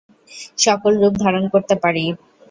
সকল 0.57 0.91
রূপ 1.01 1.13
ধারণ 1.23 1.43
করতে 1.53 1.75
পারি। 1.83 2.03